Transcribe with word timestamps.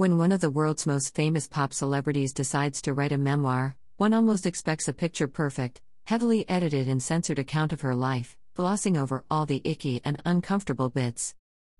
When 0.00 0.16
one 0.16 0.32
of 0.32 0.40
the 0.40 0.48
world's 0.48 0.86
most 0.86 1.14
famous 1.14 1.46
pop 1.46 1.74
celebrities 1.74 2.32
decides 2.32 2.80
to 2.80 2.94
write 2.94 3.12
a 3.12 3.18
memoir, 3.18 3.76
one 3.98 4.14
almost 4.14 4.46
expects 4.46 4.88
a 4.88 4.94
picture 4.94 5.28
perfect, 5.28 5.82
heavily 6.04 6.48
edited 6.48 6.88
and 6.88 7.02
censored 7.02 7.38
account 7.38 7.74
of 7.74 7.82
her 7.82 7.94
life, 7.94 8.34
glossing 8.54 8.96
over 8.96 9.26
all 9.30 9.44
the 9.44 9.60
icky 9.62 10.00
and 10.02 10.22
uncomfortable 10.24 10.88
bits. 10.88 11.34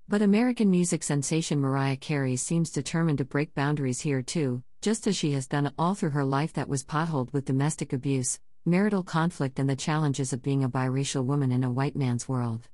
But 0.06 0.20
American 0.20 0.70
music 0.70 1.02
sensation 1.02 1.62
Mariah 1.62 1.96
Carey 1.96 2.36
seems 2.36 2.68
determined 2.70 3.16
to 3.16 3.24
break 3.24 3.54
boundaries 3.54 4.02
here 4.02 4.20
too, 4.20 4.62
just 4.82 5.06
as 5.06 5.16
she 5.16 5.32
has 5.32 5.46
done 5.46 5.72
all 5.78 5.94
through 5.94 6.10
her 6.10 6.22
life 6.22 6.52
that 6.52 6.68
was 6.68 6.84
potholed 6.84 7.32
with 7.32 7.46
domestic 7.46 7.90
abuse, 7.90 8.38
marital 8.66 9.02
conflict, 9.02 9.58
and 9.58 9.66
the 9.66 9.74
challenges 9.74 10.34
of 10.34 10.42
being 10.42 10.62
a 10.62 10.68
biracial 10.68 11.24
woman 11.24 11.50
in 11.50 11.64
a 11.64 11.72
white 11.72 11.96
man's 11.96 12.28
world. 12.28 12.68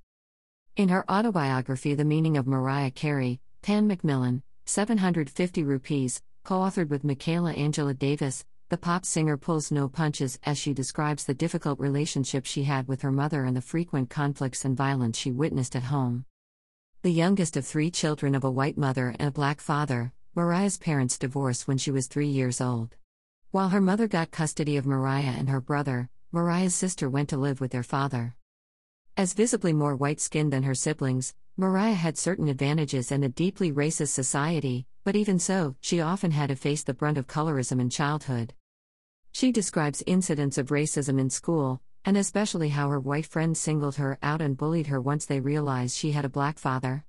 In 0.75 0.89
her 0.89 1.09
autobiography, 1.09 1.95
The 1.95 2.05
Meaning 2.05 2.37
of 2.37 2.49
Mariah 2.49 2.91
Carey, 2.91 3.39
Pan 3.63 3.87
Macmillan, 3.87 4.43
750 4.69 5.63
rupees, 5.63 6.23
co 6.43 6.57
authored 6.57 6.89
with 6.89 7.05
Michaela 7.05 7.53
Angela 7.53 7.95
Davis, 7.95 8.45
the 8.69 8.77
pop 8.77 9.05
singer 9.05 9.37
pulls 9.37 9.71
no 9.71 9.89
punches 9.89 10.41
as 10.43 10.59
she 10.59 10.75
describes 10.75 11.25
the 11.25 11.35
difficult 11.35 11.79
relationship 11.79 12.45
she 12.45 12.65
had 12.65 12.89
with 12.89 13.03
her 13.03 13.13
mother 13.13 13.45
and 13.45 13.57
the 13.57 13.61
frequent 13.61 14.11
conflicts 14.11 14.65
and 14.65 14.77
violence 14.77 15.17
she 15.17 15.31
witnessed 15.31 15.77
at 15.77 15.85
home. 15.85 16.25
The 17.03 17.13
youngest 17.13 17.57
of 17.57 17.65
three 17.65 17.93
children 17.93 18.35
of 18.35 18.43
a 18.43 18.51
white 18.51 18.77
mother 18.77 19.15
and 19.21 19.29
a 19.29 19.31
black 19.31 19.61
father, 19.61 20.13
Mariah's 20.35 20.79
parents 20.79 21.17
divorced 21.17 21.69
when 21.69 21.79
she 21.79 21.93
was 21.93 22.09
three 22.09 22.27
years 22.27 22.61
old. 22.61 22.97
While 23.53 23.69
her 23.69 23.81
mother 23.81 24.09
got 24.09 24.33
custody 24.33 24.77
of 24.77 24.85
Mariah 24.85 25.37
and 25.39 25.49
her 25.49 25.61
brother, 25.61 26.11
Mariah's 26.33 26.75
sister 26.75 27.09
went 27.09 27.29
to 27.29 27.37
live 27.37 27.61
with 27.61 27.71
their 27.71 27.85
father. 27.85 28.35
As 29.17 29.33
visibly 29.33 29.73
more 29.73 29.95
white 29.95 30.21
skinned 30.21 30.53
than 30.53 30.65
her 30.65 30.75
siblings, 30.75 31.35
Mariah 31.59 31.95
had 31.95 32.19
certain 32.19 32.49
advantages 32.49 33.11
in 33.11 33.25
a 33.25 33.31
deeply 33.31 33.73
racist 33.73 34.09
society, 34.09 34.87
but 35.05 35.17
even 35.17 35.39
so, 35.39 35.75
she 35.81 36.03
often 36.03 36.31
had 36.31 36.51
to 36.51 36.55
face 36.55 36.83
the 36.83 36.93
brunt 36.93 37.17
of 37.17 37.27
colorism 37.27 37.81
in 37.81 37.89
childhood. 37.89 38.53
She 39.33 39.53
describes 39.53 40.03
incidents 40.07 40.59
of 40.59 40.67
racism 40.67 41.19
in 41.19 41.31
school, 41.31 41.81
and 42.05 42.15
especially 42.15 42.69
how 42.69 42.91
her 42.91 43.01
white 43.01 43.25
friends 43.25 43.59
singled 43.59 43.95
her 43.95 44.19
out 44.23 44.43
and 44.43 44.55
bullied 44.55 44.89
her 44.89 45.01
once 45.01 45.25
they 45.25 45.41
realized 45.41 45.97
she 45.97 46.13
had 46.13 46.27
a 46.27 46.29
black 46.29 46.59
father. 46.59 47.07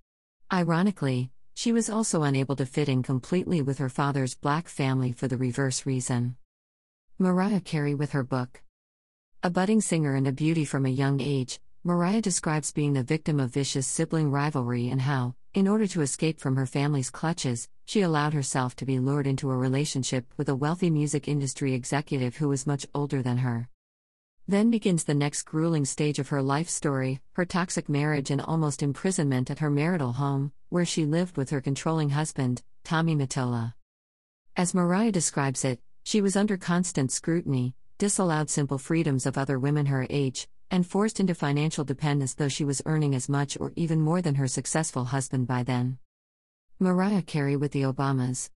Ironically, 0.51 1.29
she 1.53 1.73
was 1.73 1.89
also 1.89 2.23
unable 2.23 2.55
to 2.55 2.65
fit 2.65 2.87
in 2.87 3.03
completely 3.03 3.61
with 3.61 3.79
her 3.79 3.89
father's 3.89 4.35
black 4.35 4.69
family 4.69 5.11
for 5.11 5.27
the 5.27 5.35
reverse 5.35 5.85
reason. 5.85 6.37
Mariah 7.19 7.59
Carey 7.59 7.95
with 7.95 8.13
her 8.13 8.23
book. 8.23 8.61
A 9.43 9.49
budding 9.49 9.81
singer 9.81 10.15
and 10.15 10.25
a 10.25 10.31
beauty 10.31 10.63
from 10.63 10.85
a 10.85 10.89
young 10.89 11.19
age, 11.19 11.59
Mariah 11.87 12.21
describes 12.21 12.73
being 12.73 12.91
the 12.91 13.01
victim 13.01 13.39
of 13.39 13.53
vicious 13.53 13.87
sibling 13.87 14.29
rivalry 14.29 14.89
and 14.89 15.01
how, 15.01 15.35
in 15.53 15.69
order 15.69 15.87
to 15.87 16.01
escape 16.01 16.37
from 16.37 16.57
her 16.57 16.65
family's 16.65 17.09
clutches, 17.09 17.69
she 17.85 18.01
allowed 18.01 18.33
herself 18.33 18.75
to 18.75 18.85
be 18.85 18.99
lured 18.99 19.25
into 19.25 19.49
a 19.49 19.55
relationship 19.55 20.25
with 20.35 20.49
a 20.49 20.55
wealthy 20.55 20.89
music 20.89 21.29
industry 21.29 21.73
executive 21.73 22.35
who 22.35 22.49
was 22.49 22.67
much 22.67 22.85
older 22.93 23.23
than 23.23 23.37
her. 23.37 23.69
Then 24.49 24.69
begins 24.69 25.05
the 25.05 25.13
next 25.13 25.43
grueling 25.43 25.85
stage 25.85 26.19
of 26.19 26.27
her 26.27 26.41
life 26.41 26.67
story 26.67 27.21
her 27.35 27.45
toxic 27.45 27.87
marriage 27.87 28.31
and 28.31 28.41
almost 28.41 28.83
imprisonment 28.83 29.49
at 29.49 29.59
her 29.59 29.69
marital 29.69 30.11
home, 30.11 30.51
where 30.67 30.83
she 30.83 31.05
lived 31.05 31.37
with 31.37 31.51
her 31.51 31.61
controlling 31.61 32.09
husband, 32.09 32.63
Tommy 32.83 33.15
Mottola. 33.15 33.75
As 34.57 34.73
Mariah 34.73 35.13
describes 35.13 35.63
it, 35.63 35.79
she 36.03 36.19
was 36.19 36.35
under 36.35 36.57
constant 36.57 37.13
scrutiny, 37.13 37.75
disallowed 37.97 38.49
simple 38.49 38.77
freedoms 38.77 39.25
of 39.25 39.37
other 39.37 39.57
women 39.57 39.85
her 39.85 40.05
age, 40.09 40.49
and 40.69 40.85
forced 40.85 41.19
into 41.19 41.33
financial 41.33 41.83
dependence, 41.83 42.33
though 42.33 42.47
she 42.47 42.65
was 42.65 42.81
earning 42.85 43.15
as 43.15 43.29
much 43.29 43.57
or 43.59 43.71
even 43.75 44.01
more 44.01 44.21
than 44.21 44.35
her 44.35 44.47
successful 44.47 45.05
husband 45.05 45.47
by 45.47 45.63
then. 45.63 45.97
Mariah 46.79 47.21
Carey 47.21 47.55
with 47.55 47.71
the 47.71 47.83
Obamas. 47.83 48.49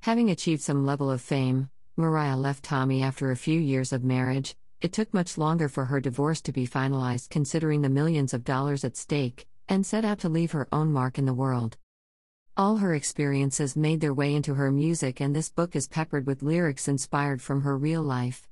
Having 0.00 0.30
achieved 0.30 0.62
some 0.62 0.86
level 0.86 1.10
of 1.10 1.20
fame, 1.20 1.68
Mariah 1.96 2.36
left 2.36 2.64
Tommy 2.64 3.02
after 3.02 3.30
a 3.30 3.36
few 3.36 3.58
years 3.60 3.92
of 3.92 4.04
marriage. 4.04 4.56
It 4.80 4.92
took 4.92 5.12
much 5.12 5.36
longer 5.36 5.68
for 5.68 5.84
her 5.86 6.00
divorce 6.00 6.40
to 6.42 6.52
be 6.52 6.66
finalized 6.66 7.28
considering 7.28 7.82
the 7.82 7.90
millions 7.90 8.32
of 8.32 8.44
dollars 8.44 8.84
at 8.84 8.96
stake, 8.96 9.46
and 9.68 9.84
set 9.84 10.04
out 10.04 10.18
to 10.20 10.28
leave 10.28 10.52
her 10.52 10.68
own 10.72 10.92
mark 10.92 11.18
in 11.18 11.26
the 11.26 11.34
world. 11.34 11.76
All 12.56 12.78
her 12.78 12.94
experiences 12.94 13.76
made 13.76 14.00
their 14.00 14.14
way 14.14 14.34
into 14.34 14.54
her 14.54 14.70
music, 14.70 15.20
and 15.20 15.34
this 15.36 15.50
book 15.50 15.76
is 15.76 15.86
peppered 15.86 16.26
with 16.26 16.42
lyrics 16.42 16.88
inspired 16.88 17.42
from 17.42 17.62
her 17.62 17.76
real 17.76 18.02
life. 18.02 18.48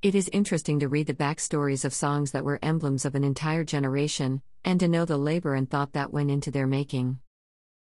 It 0.00 0.14
is 0.14 0.30
interesting 0.32 0.78
to 0.78 0.88
read 0.88 1.08
the 1.08 1.14
backstories 1.14 1.84
of 1.84 1.92
songs 1.92 2.30
that 2.30 2.44
were 2.44 2.60
emblems 2.62 3.04
of 3.04 3.16
an 3.16 3.24
entire 3.24 3.64
generation, 3.64 4.42
and 4.64 4.78
to 4.78 4.86
know 4.86 5.04
the 5.04 5.16
labor 5.16 5.56
and 5.56 5.68
thought 5.68 5.92
that 5.94 6.12
went 6.12 6.30
into 6.30 6.52
their 6.52 6.68
making. 6.68 7.18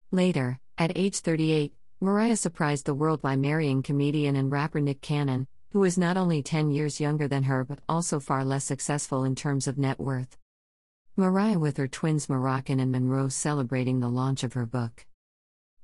Later, 0.09 0.59
at 0.75 0.97
age 0.97 1.19
38, 1.19 1.71
Mariah 2.01 2.35
surprised 2.35 2.87
the 2.87 2.95
world 2.95 3.21
by 3.21 3.35
marrying 3.35 3.83
comedian 3.83 4.35
and 4.35 4.51
rapper 4.51 4.81
Nick 4.81 5.01
Cannon, 5.01 5.45
who 5.71 5.81
was 5.81 5.99
not 5.99 6.17
only 6.17 6.41
10 6.41 6.71
years 6.71 6.99
younger 6.99 7.27
than 7.27 7.43
her 7.43 7.63
but 7.63 7.77
also 7.87 8.19
far 8.19 8.43
less 8.43 8.63
successful 8.63 9.23
in 9.23 9.35
terms 9.35 9.67
of 9.67 9.77
net 9.77 9.99
worth. 9.99 10.35
Mariah 11.15 11.59
with 11.59 11.77
her 11.77 11.87
twins 11.87 12.27
Moroccan 12.27 12.79
and 12.79 12.91
Monroe 12.91 13.29
celebrating 13.29 13.99
the 13.99 14.09
launch 14.09 14.43
of 14.43 14.53
her 14.53 14.65
book. 14.65 15.05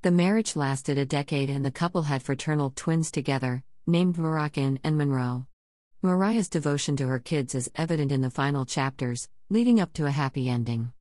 The 0.01 0.09
marriage 0.09 0.55
lasted 0.55 0.97
a 0.97 1.05
decade 1.05 1.51
and 1.51 1.63
the 1.63 1.69
couple 1.69 2.01
had 2.03 2.23
fraternal 2.23 2.73
twins 2.75 3.11
together, 3.11 3.63
named 3.85 4.17
Moroccan 4.17 4.79
and 4.83 4.97
Monroe. 4.97 5.45
Mariah's 6.05 6.49
devotion 6.49 6.95
to 6.97 7.07
her 7.07 7.17
kids 7.17 7.55
is 7.55 7.71
evident 7.73 8.11
in 8.11 8.21
the 8.21 8.29
final 8.29 8.63
chapters, 8.63 9.27
leading 9.49 9.79
up 9.79 9.91
to 9.93 10.05
a 10.05 10.11
happy 10.11 10.47
ending. 10.47 10.93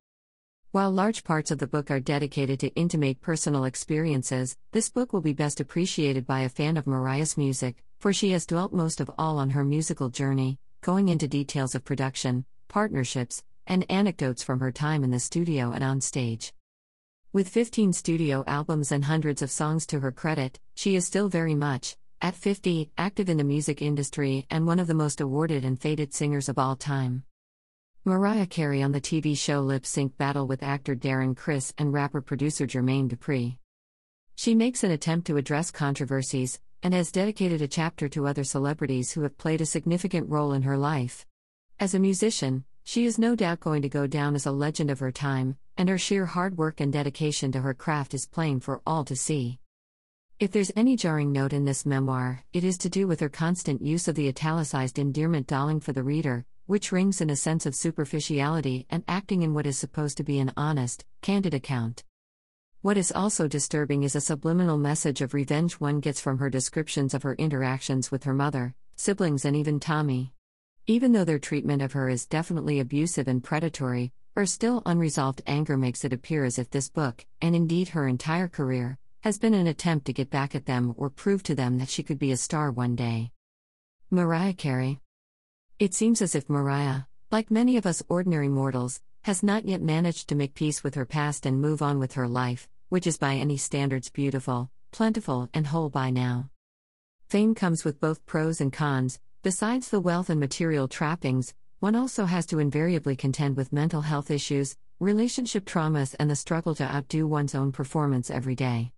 While 0.71 0.89
large 0.89 1.23
parts 1.23 1.51
of 1.51 1.59
the 1.59 1.67
book 1.67 1.91
are 1.91 1.99
dedicated 1.99 2.59
to 2.61 2.73
intimate 2.73 3.21
personal 3.21 3.65
experiences, 3.65 4.57
this 4.71 4.89
book 4.89 5.13
will 5.13 5.21
be 5.21 5.31
best 5.31 5.59
appreciated 5.59 6.25
by 6.25 6.39
a 6.39 6.49
fan 6.49 6.75
of 6.75 6.87
Mariah's 6.87 7.37
music, 7.37 7.83
for 7.99 8.13
she 8.13 8.31
has 8.31 8.47
dwelt 8.47 8.73
most 8.73 8.99
of 8.99 9.11
all 9.15 9.37
on 9.37 9.51
her 9.51 9.63
musical 9.63 10.09
journey, 10.09 10.57
going 10.81 11.09
into 11.09 11.27
details 11.27 11.75
of 11.75 11.85
production, 11.85 12.43
partnerships, 12.67 13.43
and 13.67 13.85
anecdotes 13.91 14.41
from 14.41 14.59
her 14.59 14.71
time 14.71 15.03
in 15.03 15.11
the 15.11 15.19
studio 15.19 15.71
and 15.71 15.83
on 15.83 16.01
stage. 16.01 16.51
With 17.31 17.47
15 17.47 17.93
studio 17.93 18.43
albums 18.47 18.91
and 18.91 19.05
hundreds 19.05 19.43
of 19.43 19.51
songs 19.51 19.85
to 19.85 19.99
her 19.99 20.11
credit, 20.11 20.59
she 20.73 20.95
is 20.95 21.05
still 21.05 21.29
very 21.29 21.53
much, 21.53 21.95
at 22.21 22.35
50, 22.35 22.91
active 22.97 23.29
in 23.29 23.37
the 23.37 23.43
music 23.43 23.81
industry 23.81 24.45
and 24.49 24.65
one 24.65 24.79
of 24.79 24.87
the 24.87 24.93
most 24.93 25.21
awarded 25.21 25.65
and 25.65 25.79
feted 25.79 26.13
singers 26.13 26.49
of 26.49 26.57
all 26.57 26.75
time. 26.75 27.23
Mariah 28.03 28.45
Carey 28.45 28.83
on 28.83 28.91
the 28.91 29.01
TV 29.01 29.37
show 29.37 29.61
Lip 29.61 29.85
Sync 29.85 30.17
Battle 30.17 30.45
with 30.45 30.61
actor 30.61 30.95
Darren 30.95 31.35
Criss 31.35 31.73
and 31.77 31.91
rapper 31.91 32.21
producer 32.21 32.67
Jermaine 32.67 33.09
Dupri. 33.09 33.57
She 34.35 34.53
makes 34.53 34.83
an 34.83 34.91
attempt 34.91 35.27
to 35.27 35.37
address 35.37 35.71
controversies 35.71 36.59
and 36.83 36.93
has 36.93 37.11
dedicated 37.11 37.61
a 37.61 37.67
chapter 37.67 38.07
to 38.09 38.27
other 38.27 38.43
celebrities 38.43 39.11
who 39.11 39.21
have 39.21 39.37
played 39.37 39.61
a 39.61 39.65
significant 39.65 40.29
role 40.29 40.53
in 40.53 40.61
her 40.61 40.77
life. 40.77 41.25
As 41.79 41.95
a 41.95 41.99
musician, 41.99 42.63
she 42.83 43.05
is 43.05 43.17
no 43.17 43.35
doubt 43.35 43.59
going 43.59 43.81
to 43.81 43.89
go 43.89 44.05
down 44.05 44.35
as 44.35 44.45
a 44.45 44.51
legend 44.51 44.91
of 44.91 44.99
her 44.99 45.11
time, 45.11 45.57
and 45.77 45.89
her 45.89 45.97
sheer 45.97 46.27
hard 46.27 46.57
work 46.57 46.79
and 46.79 46.93
dedication 46.93 47.51
to 47.51 47.61
her 47.61 47.73
craft 47.73 48.13
is 48.13 48.27
plain 48.27 48.59
for 48.59 48.81
all 48.85 49.03
to 49.05 49.15
see. 49.15 49.59
If 50.37 50.51
there's 50.51 50.71
any 50.75 50.97
jarring 50.97 51.31
note 51.31 51.53
in 51.53 51.63
this 51.63 51.85
memoir, 51.85 52.43
it 52.51 52.65
is 52.65 52.77
to 52.79 52.89
do 52.89 53.07
with 53.07 53.21
her 53.21 53.29
constant 53.29 53.81
use 53.81 54.09
of 54.09 54.15
the 54.15 54.27
italicized 54.27 54.99
endearment 54.99 55.47
darling 55.47 55.79
for 55.79 55.93
the 55.93 56.03
reader, 56.03 56.45
which 56.65 56.91
rings 56.91 57.21
in 57.21 57.29
a 57.29 57.37
sense 57.37 57.65
of 57.65 57.73
superficiality 57.73 58.85
and 58.89 59.05
acting 59.07 59.43
in 59.43 59.53
what 59.53 59.65
is 59.65 59.77
supposed 59.77 60.17
to 60.17 60.25
be 60.25 60.39
an 60.39 60.51
honest, 60.57 61.05
candid 61.21 61.53
account. 61.53 62.03
What 62.81 62.97
is 62.97 63.13
also 63.13 63.47
disturbing 63.47 64.03
is 64.03 64.13
a 64.13 64.19
subliminal 64.19 64.77
message 64.77 65.21
of 65.21 65.33
revenge 65.33 65.75
one 65.75 66.01
gets 66.01 66.19
from 66.19 66.39
her 66.39 66.49
descriptions 66.49 67.13
of 67.13 67.23
her 67.23 67.35
interactions 67.35 68.11
with 68.11 68.25
her 68.25 68.33
mother, 68.33 68.75
siblings, 68.97 69.45
and 69.45 69.55
even 69.55 69.79
Tommy. 69.79 70.33
Even 70.85 71.13
though 71.13 71.23
their 71.23 71.39
treatment 71.39 71.81
of 71.81 71.93
her 71.93 72.09
is 72.09 72.25
definitely 72.25 72.81
abusive 72.81 73.29
and 73.29 73.41
predatory, 73.41 74.11
her 74.35 74.45
still 74.45 74.83
unresolved 74.85 75.41
anger 75.47 75.77
makes 75.77 76.03
it 76.03 76.11
appear 76.11 76.43
as 76.43 76.59
if 76.59 76.69
this 76.71 76.89
book, 76.89 77.25
and 77.41 77.55
indeed 77.55 77.87
her 77.89 78.05
entire 78.05 78.49
career, 78.49 78.99
has 79.25 79.39
been 79.39 79.55
an 79.55 79.65
attempt 79.65 80.05
to 80.05 80.13
get 80.13 80.29
back 80.29 80.53
at 80.53 80.67
them 80.67 80.93
or 80.97 81.09
prove 81.09 81.41
to 81.41 81.55
them 81.55 81.79
that 81.79 81.89
she 81.89 82.03
could 82.03 82.19
be 82.19 82.31
a 82.31 82.37
star 82.37 82.69
one 82.69 82.95
day. 82.95 83.31
Mariah 84.11 84.53
Carey. 84.53 84.99
It 85.79 85.95
seems 85.95 86.21
as 86.21 86.35
if 86.35 86.47
Mariah, 86.47 87.05
like 87.31 87.49
many 87.49 87.75
of 87.75 87.87
us 87.87 88.03
ordinary 88.07 88.49
mortals, 88.49 89.01
has 89.23 89.41
not 89.41 89.65
yet 89.65 89.81
managed 89.81 90.29
to 90.29 90.35
make 90.35 90.53
peace 90.53 90.83
with 90.83 90.93
her 90.93 91.07
past 91.07 91.47
and 91.47 91.59
move 91.59 91.81
on 91.81 91.97
with 91.97 92.13
her 92.13 92.27
life, 92.27 92.69
which 92.89 93.07
is 93.07 93.17
by 93.17 93.33
any 93.33 93.57
standards 93.57 94.11
beautiful, 94.11 94.69
plentiful, 94.91 95.49
and 95.55 95.65
whole 95.65 95.89
by 95.89 96.11
now. 96.11 96.51
Fame 97.27 97.55
comes 97.55 97.83
with 97.83 97.99
both 97.99 98.23
pros 98.27 98.61
and 98.61 98.71
cons, 98.71 99.19
besides 99.41 99.89
the 99.89 99.99
wealth 99.99 100.29
and 100.29 100.39
material 100.39 100.87
trappings, 100.87 101.55
one 101.79 101.95
also 101.95 102.25
has 102.25 102.45
to 102.45 102.59
invariably 102.59 103.15
contend 103.15 103.57
with 103.57 103.73
mental 103.73 104.01
health 104.01 104.29
issues, 104.29 104.77
relationship 104.99 105.65
traumas, 105.65 106.13
and 106.19 106.29
the 106.29 106.35
struggle 106.35 106.75
to 106.75 106.95
outdo 106.95 107.25
one's 107.25 107.55
own 107.55 107.71
performance 107.71 108.29
every 108.29 108.53
day. 108.53 108.91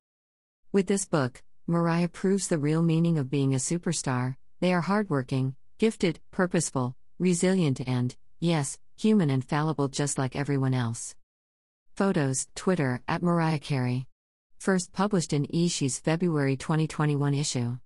With 0.73 0.87
this 0.87 1.05
book, 1.05 1.41
Mariah 1.65 2.09
proves 2.09 2.49
the 2.49 2.57
real 2.57 2.81
meaning 2.81 3.17
of 3.17 3.29
being 3.29 3.53
a 3.53 3.57
superstar. 3.57 4.35
They 4.59 4.73
are 4.73 4.81
hardworking, 4.81 5.55
gifted, 5.77 6.19
purposeful, 6.29 6.93
resilient, 7.17 7.79
and, 7.87 8.13
yes, 8.41 8.77
human 8.97 9.29
and 9.29 9.45
fallible 9.45 9.87
just 9.87 10.17
like 10.17 10.35
everyone 10.35 10.73
else. 10.73 11.15
Photos 11.95 12.47
Twitter 12.53 13.01
at 13.07 13.23
Mariah 13.23 13.59
Carey. 13.59 14.07
First 14.59 14.91
published 14.91 15.31
in 15.31 15.45
eShe's 15.47 15.99
February 15.99 16.57
2021 16.57 17.33
issue. 17.33 17.77